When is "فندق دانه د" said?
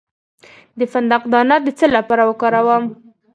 0.91-1.67